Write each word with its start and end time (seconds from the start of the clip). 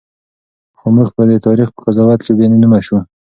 خو 0.77 0.85
موږ 0.95 1.09
به 1.15 1.23
د 1.29 1.31
تاریخ 1.45 1.67
په 1.73 1.79
قضاوت 1.85 2.19
کې 2.25 2.31
بېنومه 2.37 2.79
شو. 2.85 2.97